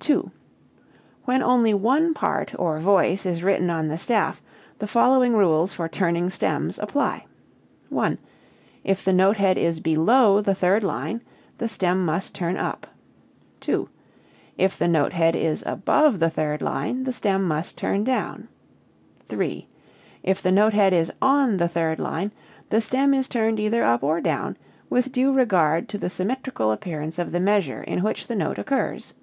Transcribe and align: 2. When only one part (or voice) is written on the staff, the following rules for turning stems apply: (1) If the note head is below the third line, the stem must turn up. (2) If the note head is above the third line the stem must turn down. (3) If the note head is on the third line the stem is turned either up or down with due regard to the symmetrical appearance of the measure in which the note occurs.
2. 0.00 0.30
When 1.24 1.42
only 1.42 1.72
one 1.72 2.12
part 2.12 2.54
(or 2.58 2.78
voice) 2.78 3.24
is 3.24 3.42
written 3.42 3.70
on 3.70 3.88
the 3.88 3.96
staff, 3.96 4.42
the 4.80 4.86
following 4.86 5.32
rules 5.32 5.72
for 5.72 5.88
turning 5.88 6.28
stems 6.28 6.78
apply: 6.78 7.24
(1) 7.88 8.18
If 8.84 9.02
the 9.02 9.14
note 9.14 9.38
head 9.38 9.56
is 9.56 9.80
below 9.80 10.42
the 10.42 10.54
third 10.54 10.84
line, 10.84 11.22
the 11.56 11.68
stem 11.70 12.04
must 12.04 12.34
turn 12.34 12.58
up. 12.58 12.86
(2) 13.60 13.88
If 14.58 14.76
the 14.78 14.88
note 14.88 15.14
head 15.14 15.34
is 15.34 15.64
above 15.66 16.18
the 16.20 16.28
third 16.28 16.60
line 16.60 17.04
the 17.04 17.12
stem 17.14 17.42
must 17.44 17.78
turn 17.78 18.04
down. 18.04 18.48
(3) 19.30 19.68
If 20.22 20.42
the 20.42 20.52
note 20.52 20.74
head 20.74 20.92
is 20.92 21.10
on 21.22 21.56
the 21.56 21.66
third 21.66 21.98
line 21.98 22.30
the 22.68 22.82
stem 22.82 23.14
is 23.14 23.26
turned 23.26 23.58
either 23.58 23.82
up 23.82 24.02
or 24.02 24.20
down 24.20 24.58
with 24.90 25.12
due 25.12 25.32
regard 25.32 25.88
to 25.88 25.96
the 25.96 26.10
symmetrical 26.10 26.70
appearance 26.72 27.18
of 27.18 27.32
the 27.32 27.40
measure 27.40 27.80
in 27.82 28.02
which 28.02 28.26
the 28.26 28.36
note 28.36 28.58
occurs. 28.58 29.14